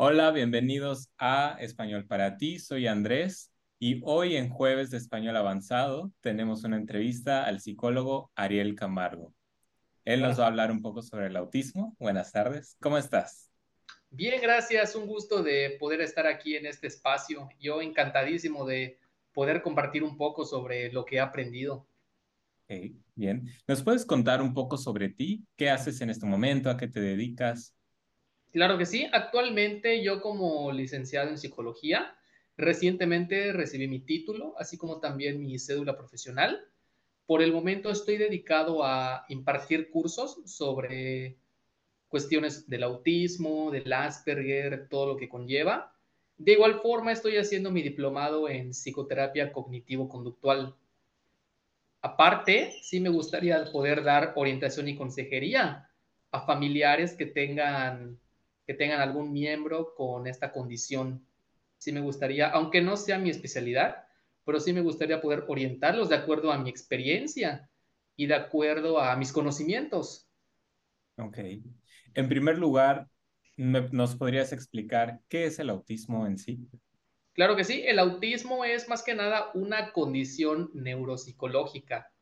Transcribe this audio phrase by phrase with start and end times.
[0.00, 2.60] Hola, bienvenidos a Español para ti.
[2.60, 8.76] Soy Andrés y hoy en Jueves de Español Avanzado tenemos una entrevista al psicólogo Ariel
[8.76, 9.34] Camargo.
[10.04, 11.96] Él nos va a hablar un poco sobre el autismo.
[11.98, 12.76] Buenas tardes.
[12.80, 13.50] ¿Cómo estás?
[14.10, 14.94] Bien, gracias.
[14.94, 17.48] Un gusto de poder estar aquí en este espacio.
[17.58, 19.00] Yo encantadísimo de
[19.34, 21.88] poder compartir un poco sobre lo que he aprendido.
[23.16, 23.48] bien.
[23.66, 25.44] ¿Nos puedes contar un poco sobre ti?
[25.56, 26.70] ¿Qué haces en este momento?
[26.70, 27.74] ¿A qué te dedicas?
[28.52, 29.06] Claro que sí.
[29.12, 32.16] Actualmente yo como licenciado en psicología,
[32.56, 36.66] recientemente recibí mi título, así como también mi cédula profesional.
[37.26, 41.36] Por el momento estoy dedicado a impartir cursos sobre
[42.08, 45.94] cuestiones del autismo, del Asperger, todo lo que conlleva.
[46.38, 50.74] De igual forma estoy haciendo mi diplomado en psicoterapia cognitivo-conductual.
[52.00, 55.90] Aparte, sí me gustaría poder dar orientación y consejería
[56.30, 58.18] a familiares que tengan
[58.68, 61.26] que tengan algún miembro con esta condición.
[61.78, 64.04] Sí me gustaría, aunque no sea mi especialidad,
[64.44, 67.70] pero sí me gustaría poder orientarlos de acuerdo a mi experiencia
[68.14, 70.28] y de acuerdo a mis conocimientos.
[71.16, 71.38] Ok.
[72.12, 73.08] En primer lugar,
[73.56, 76.68] ¿nos podrías explicar qué es el autismo en sí?
[77.32, 82.12] Claro que sí, el autismo es más que nada una condición neuropsicológica,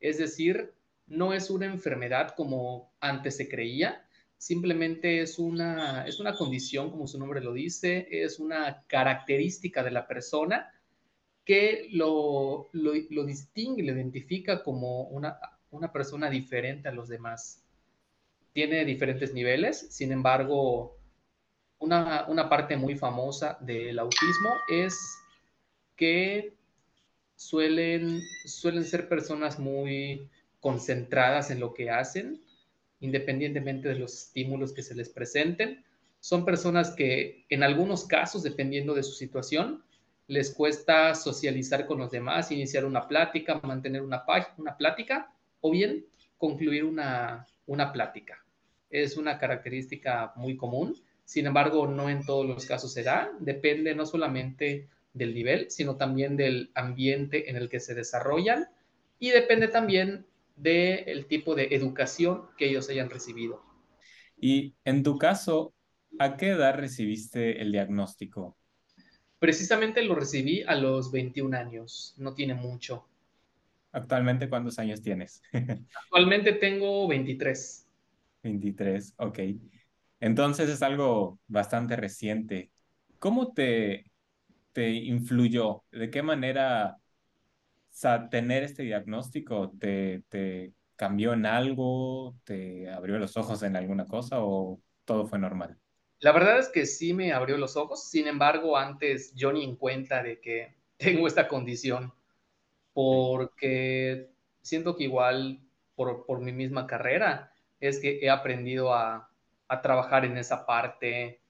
[0.00, 0.72] es decir,
[1.06, 4.08] no es una enfermedad como antes se creía,
[4.42, 9.92] simplemente es una, es una condición, como su nombre lo dice, es una característica de
[9.92, 10.68] la persona
[11.44, 15.38] que lo, lo, distingue, lo identifica como una,
[15.70, 17.62] una persona diferente a los demás.
[18.52, 20.96] Tiene diferentes niveles, sin embargo,
[21.78, 24.98] una, una parte muy famosa del autismo es
[25.94, 26.52] que
[27.36, 32.42] suelen, suelen ser personas muy concentradas en lo que hacen,
[33.02, 35.84] independientemente de los estímulos que se les presenten.
[36.20, 39.84] Son personas que en algunos casos, dependiendo de su situación,
[40.28, 44.24] les cuesta socializar con los demás, iniciar una plática, mantener una,
[44.56, 46.06] una plática o bien
[46.38, 48.44] concluir una, una plática.
[48.88, 53.94] Es una característica muy común, sin embargo, no en todos los casos se da, depende
[53.94, 58.68] no solamente del nivel, sino también del ambiente en el que se desarrollan
[59.18, 60.26] y depende también
[60.56, 63.62] del tipo de educación que ellos hayan recibido.
[64.36, 65.74] Y en tu caso,
[66.18, 68.56] ¿a qué edad recibiste el diagnóstico?
[69.38, 73.06] Precisamente lo recibí a los 21 años, no tiene mucho.
[73.92, 75.42] ¿Actualmente cuántos años tienes?
[76.04, 77.86] Actualmente tengo 23.
[78.42, 79.38] 23, ok.
[80.20, 82.70] Entonces es algo bastante reciente.
[83.18, 84.10] ¿Cómo te,
[84.72, 85.84] te influyó?
[85.90, 86.96] ¿De qué manera
[87.94, 94.06] sea, tener este diagnóstico te, te cambió en algo, te abrió los ojos en alguna
[94.06, 95.78] cosa o todo fue normal?
[96.20, 99.76] La verdad es que sí me abrió los ojos, sin embargo, antes yo ni en
[99.76, 102.12] cuenta de que tengo esta condición,
[102.94, 104.30] porque
[104.62, 105.60] siento que igual
[105.96, 109.28] por, por mi misma carrera es que he aprendido a,
[109.66, 111.40] a trabajar en esa parte.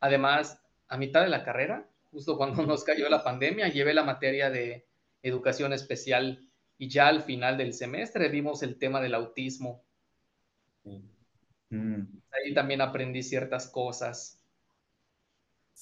[0.00, 4.50] Además, a mitad de la carrera, justo cuando nos cayó la pandemia, llevé la materia
[4.50, 4.84] de
[5.22, 9.84] educación especial y ya al final del semestre vimos el tema del autismo.
[11.70, 12.02] Mm.
[12.30, 14.40] Ahí también aprendí ciertas cosas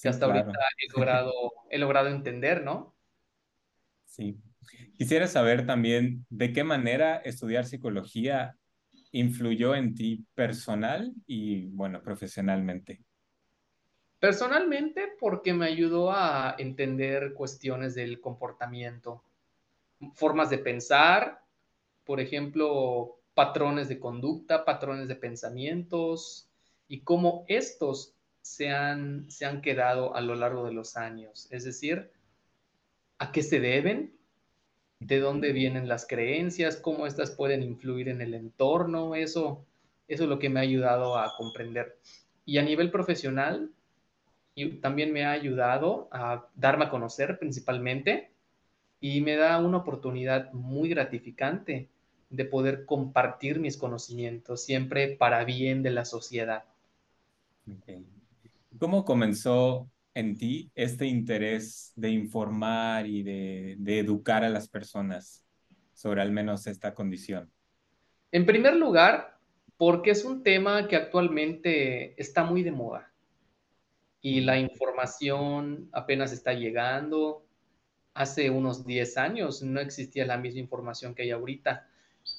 [0.01, 1.31] que hasta ahorita he logrado,
[1.69, 2.95] he logrado entender, ¿no?
[4.05, 4.37] Sí.
[4.97, 8.57] Quisiera saber también de qué manera estudiar psicología
[9.11, 13.03] influyó en ti personal y, bueno, profesionalmente.
[14.19, 19.21] Personalmente, porque me ayudó a entender cuestiones del comportamiento
[20.13, 21.41] formas de pensar,
[22.03, 26.49] por ejemplo, patrones de conducta, patrones de pensamientos
[26.87, 31.47] y cómo estos se han, se han quedado a lo largo de los años.
[31.51, 32.11] Es decir,
[33.17, 34.13] a qué se deben,
[34.99, 39.65] de dónde vienen las creencias, cómo estas pueden influir en el entorno, eso,
[40.07, 41.97] eso es lo que me ha ayudado a comprender.
[42.45, 43.71] Y a nivel profesional,
[44.55, 48.31] y también me ha ayudado a darme a conocer principalmente
[49.01, 51.89] y me da una oportunidad muy gratificante
[52.29, 56.63] de poder compartir mis conocimientos, siempre para bien de la sociedad.
[58.79, 65.43] ¿Cómo comenzó en ti este interés de informar y de, de educar a las personas
[65.93, 67.51] sobre al menos esta condición?
[68.31, 69.37] En primer lugar,
[69.77, 73.11] porque es un tema que actualmente está muy de moda
[74.25, 77.45] y la información apenas está llegando,
[78.15, 81.87] hace unos 10 años no existía la misma información que hay ahorita.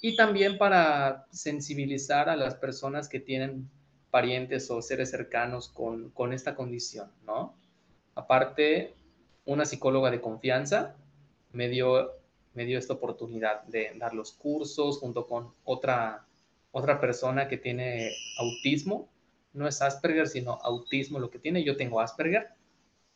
[0.01, 3.71] Y también para sensibilizar a las personas que tienen
[4.11, 7.55] parientes o seres cercanos con, con esta condición, ¿no?
[8.17, 8.97] Aparte,
[9.45, 10.97] una psicóloga de confianza
[11.53, 12.11] me dio,
[12.55, 16.27] me dio esta oportunidad de dar los cursos junto con otra,
[16.73, 18.11] otra persona que tiene
[18.41, 19.09] autismo.
[19.57, 21.65] No es Asperger, sino autismo lo que tiene.
[21.65, 22.51] Yo tengo Asperger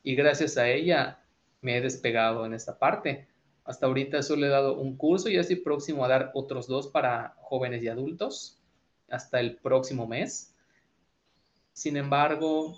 [0.03, 1.23] y gracias a ella
[1.61, 3.29] me he despegado en esta parte.
[3.65, 7.37] Hasta ahorita solo he dado un curso y estoy próximo a dar otros dos para
[7.43, 8.59] jóvenes y adultos
[9.11, 10.55] hasta el próximo mes.
[11.73, 12.77] Sin embargo,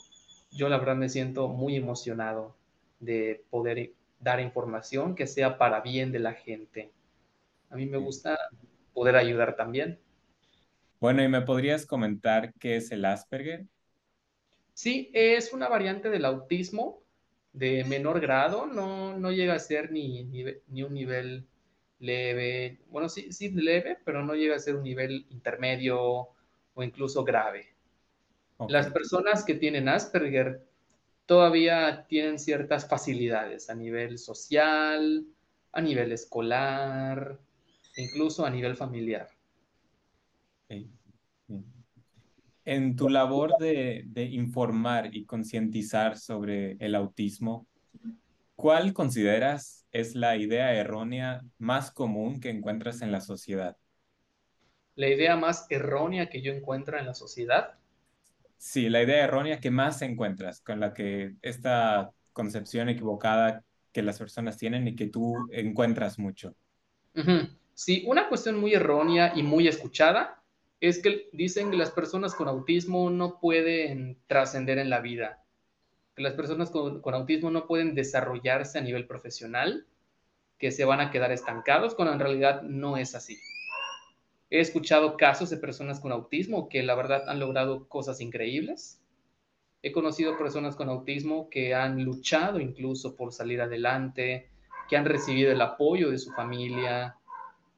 [0.51, 2.57] yo la verdad me siento muy emocionado
[3.01, 6.91] de poder dar información que sea para bien de la gente.
[7.71, 8.39] A mí me gusta
[8.93, 9.99] poder ayudar también.
[11.03, 13.67] Bueno, ¿y me podrías comentar qué es el Asperger?
[14.73, 17.03] Sí, es una variante del autismo
[17.53, 21.45] de menor grado, no, no llega a ser ni, ni, un nivel
[21.99, 25.99] leve, bueno, sí, sí leve, pero no llega a ser un nivel intermedio
[26.73, 27.75] o incluso grave.
[28.69, 30.63] Las personas que tienen Asperger
[31.27, 35.27] todavía tienen ciertas facilidades a nivel social,
[35.73, 37.41] a nivel escolar,
[37.97, 39.29] incluso a nivel familiar.
[42.65, 47.67] En tu labor de, de informar y concientizar sobre el autismo,
[48.57, 53.77] ¿cuál consideras es la idea errónea más común que encuentras en la sociedad?
[54.95, 57.75] La idea más errónea que yo encuentro en la sociedad
[58.57, 64.19] Sí, la idea errónea que más encuentras, con la que esta concepción equivocada que las
[64.19, 66.55] personas tienen y que tú encuentras mucho.
[67.75, 70.42] Sí, una cuestión muy errónea y muy escuchada
[70.83, 75.45] es que dicen que las personas con autismo no pueden trascender en la vida,
[76.17, 79.87] que las personas con, con, autismo no pueden desarrollarse a nivel profesional,
[80.59, 83.39] que se van a quedar estancados, cuando en realidad no es así.
[84.51, 89.01] He escuchado casos de personas con autismo que la verdad han logrado cosas increíbles.
[89.83, 94.51] He conocido personas con autismo que han luchado incluso por salir adelante,
[94.89, 97.17] que han recibido el apoyo de su familia,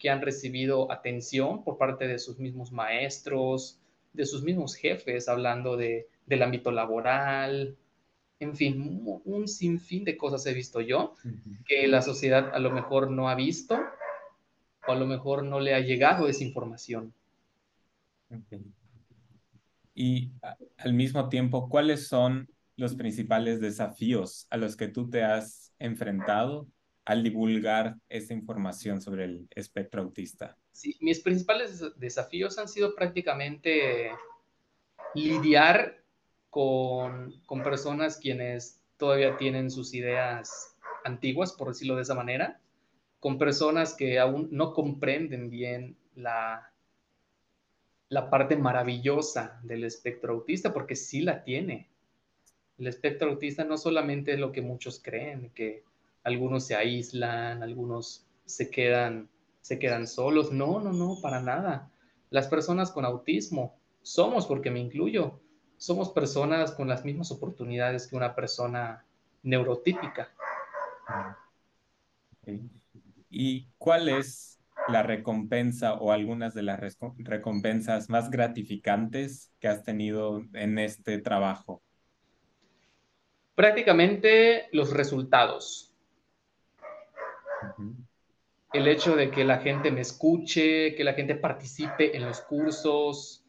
[0.04, 3.80] que han recibido atención por parte de sus mismos maestros,
[4.12, 7.74] de sus mismos jefes, hablando de, del ámbito laboral.
[8.38, 11.14] En fin, un sinfín de cosas he visto yo
[11.66, 13.80] que la sociedad a lo mejor no ha visto
[14.86, 17.14] o a lo mejor no le ha llegado esa información.
[19.94, 20.32] Y
[20.76, 22.46] al mismo tiempo, ¿cuáles son
[22.76, 26.68] los principales desafíos a los que tú te has enfrentado
[27.04, 30.56] al divulgar esta información sobre el espectro autista?
[30.72, 34.10] Sí, mis principales desafíos han sido prácticamente
[35.14, 36.02] lidiar
[36.50, 42.60] con, con personas quienes todavía tienen sus ideas antiguas, por decirlo de esa manera,
[43.20, 46.72] con personas que aún no comprenden bien la,
[48.08, 51.90] la parte maravillosa del espectro autista, porque sí la tiene.
[52.78, 55.84] El espectro autista no solamente es lo que muchos creen, que
[56.24, 59.28] algunos se aíslan, algunos se quedan,
[59.60, 60.50] se quedan solos.
[60.50, 61.90] No, no, no, para nada.
[62.30, 65.40] Las personas con autismo somos, porque me incluyo,
[65.76, 69.04] somos personas con las mismas oportunidades que una persona
[69.42, 70.30] neurotípica.
[73.30, 76.80] ¿Y cuál es la recompensa o algunas de las
[77.18, 81.82] recompensas más gratificantes que has tenido en este trabajo?
[83.54, 85.93] Prácticamente los resultados.
[88.72, 93.44] El hecho de que la gente me escuche, que la gente participe en los cursos,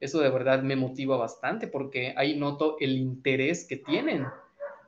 [0.00, 4.26] eso de verdad me motiva bastante porque ahí noto el interés que tienen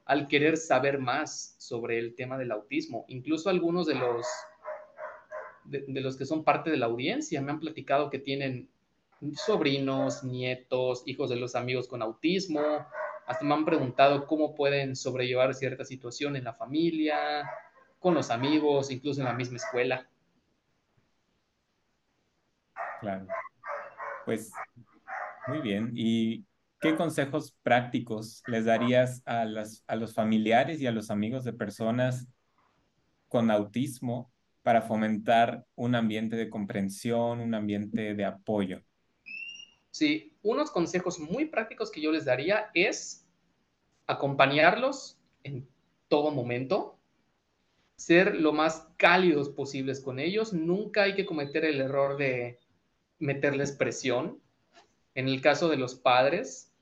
[0.04, 3.04] al querer saber más sobre el tema del autismo.
[3.08, 4.26] Incluso algunos de los,
[5.64, 8.70] de, los que son parte de la audiencia me han platicado que tienen
[9.34, 12.60] sobrinos, nietos, hijos de los amigos con autismo.
[13.26, 17.46] Hasta me han preguntado cómo pueden sobrellevar cierta situación en la familia,
[17.98, 20.08] con los amigos, incluso en la misma escuela.
[23.00, 23.26] Claro.
[24.24, 24.52] Pues
[25.46, 25.92] muy bien.
[25.94, 26.44] Y
[26.80, 31.52] ¿qué consejos prácticos les darías a, las, a los familiares y a los amigos de
[31.52, 32.28] personas
[33.28, 38.82] con autismo para fomentar un ambiente de comprensión, un ambiente de apoyo?
[39.90, 43.26] Sí, unos consejos muy prácticos que yo les daría es
[44.06, 45.68] acompañarlos en
[46.08, 46.97] todo momento,
[47.98, 50.52] ser lo más cálidos posibles con ellos.
[50.52, 52.60] Nunca hay que cometer el error de
[53.18, 54.40] meterles presión.
[55.16, 56.72] En el caso de los padres,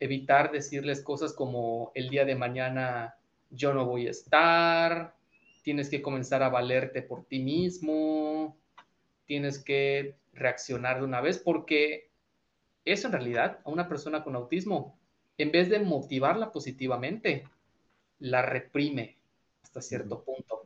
[0.00, 3.16] evitar decirles cosas como el día de mañana
[3.48, 5.16] yo no voy a estar,
[5.62, 8.58] tienes que comenzar a valerte por ti mismo,
[9.24, 12.10] tienes que reaccionar de una vez porque
[12.84, 14.98] eso en realidad a una persona con autismo,
[15.38, 17.44] en vez de motivarla positivamente,
[18.18, 19.23] la reprime
[19.74, 20.62] hasta cierto punto.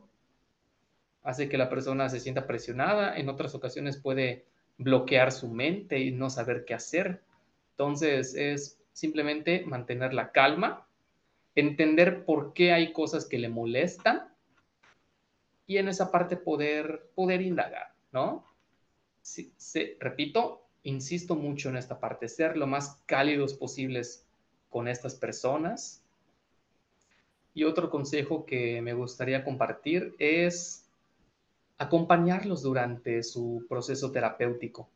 [1.23, 4.45] Hace que la persona se sienta presionada, en otras ocasiones puede
[4.77, 7.23] bloquear su mente y no saber qué hacer.
[7.71, 10.87] Entonces es simplemente mantener la calma,
[11.55, 14.31] entender por qué hay cosas que le molestan
[15.65, 18.45] y en esa parte poder, poder indagar, ¿no?
[19.99, 24.27] repito, insisto mucho en esta parte, ser lo más cálidos posibles
[24.69, 25.98] con estas personas.
[27.53, 30.87] Y otro consejo que me gustaría compartir es
[31.77, 34.89] acompañarlos durante su proceso terapéutico.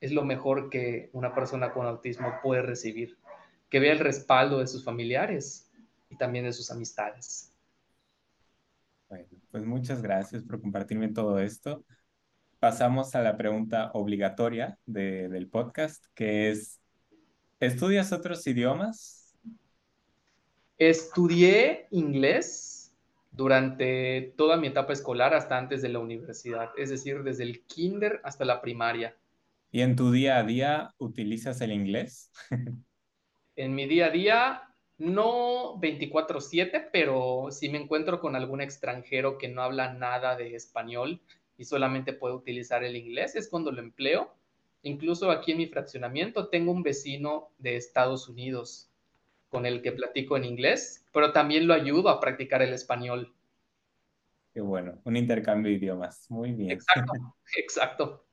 [0.00, 3.16] Es lo mejor que una persona con autismo puede recibir,
[3.70, 5.70] que vea el respaldo de sus familiares
[6.10, 7.50] y también de sus amistades.
[9.08, 11.84] Bueno, pues muchas gracias por compartirme todo esto
[12.64, 16.80] pasamos a la pregunta obligatoria del podcast, que es,
[17.60, 19.23] ¿estudias otros idiomas?
[20.78, 22.94] Estudié inglés
[23.30, 28.20] durante toda mi etapa escolar hasta antes de la universidad, es decir, desde el kinder
[28.24, 29.16] hasta la primaria.
[29.70, 32.30] ¿Y en tu día a día utilizas el inglés?
[33.56, 34.62] en mi día a día,
[34.98, 41.20] no 24/7, pero si me encuentro con algún extranjero que no habla nada de español,
[41.56, 44.34] y solamente puedo utilizar el inglés, es cuando lo empleo.
[44.82, 48.90] Incluso aquí en mi fraccionamiento tengo un vecino de Estados Unidos
[49.54, 53.32] con el que platico en inglés, pero también lo ayudo a practicar el español.
[54.52, 56.28] Qué bueno, un intercambio de idiomas.
[56.28, 56.72] Muy bien.
[56.72, 57.12] Exacto,
[57.56, 58.26] exacto.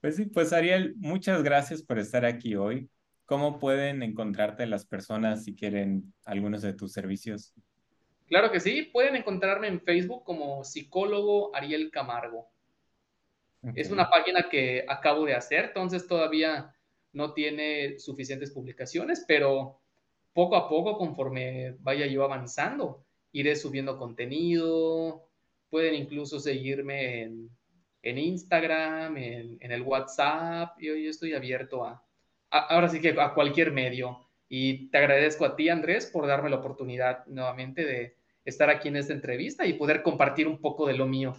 [0.00, 2.90] Pues sí, pues Ariel, muchas gracias por estar aquí hoy.
[3.26, 7.54] ¿Cómo pueden encontrarte las personas si quieren algunos de tus servicios?
[8.26, 12.50] Claro que sí, pueden encontrarme en Facebook como psicólogo Ariel Camargo.
[13.76, 16.74] Es una página que acabo de hacer, entonces todavía
[17.12, 19.79] no tiene suficientes publicaciones, pero
[20.32, 25.28] poco a poco, conforme vaya yo avanzando, iré subiendo contenido.
[25.68, 30.76] Pueden incluso seguirme en, Instagram, en, el WhatsApp.
[30.80, 32.04] Yo, yo estoy abierto a,
[32.50, 34.26] ahora sí que a cualquier medio.
[34.48, 38.96] Y te agradezco a ti, Andrés, por darme la oportunidad nuevamente de, estar aquí en
[38.96, 41.34] esta entrevista y poder compartir un poco de lo mío.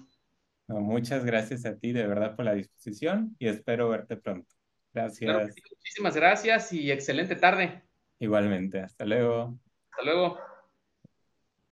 [0.67, 4.47] muchas gracias a ti de verdad por la disposición y espero verte pronto.
[4.93, 5.55] Gracias.
[5.77, 7.81] muchísimas gracias y excelente tarde.
[8.21, 9.59] Igualmente, hasta luego.
[9.91, 10.37] Hasta luego.